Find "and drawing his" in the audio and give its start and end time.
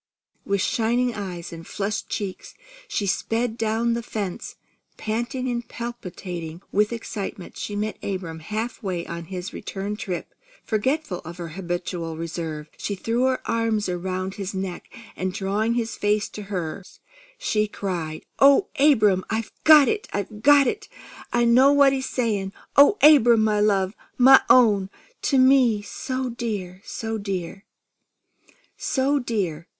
15.15-15.95